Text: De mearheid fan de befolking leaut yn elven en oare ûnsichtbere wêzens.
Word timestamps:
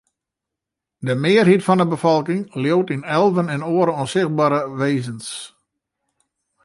De 1.07 1.13
mearheid 1.23 1.63
fan 1.65 1.79
de 1.81 1.87
befolking 1.93 2.41
leaut 2.63 2.89
yn 2.95 3.07
elven 3.19 3.51
en 3.55 3.65
oare 3.73 3.93
ûnsichtbere 4.01 4.59
wêzens. 4.79 5.27